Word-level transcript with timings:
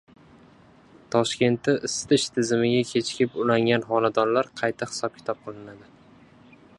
Toshkentda 1.15 1.75
isitish 1.89 2.25
tizimiga 2.37 2.81
kechikib 2.93 3.37
ulangan 3.43 3.87
xonadonlar 3.91 4.53
qayta 4.63 4.91
hisob-kitob 4.93 5.45
qilinadi 5.45 5.91